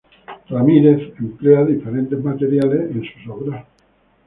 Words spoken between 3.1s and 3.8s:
obras.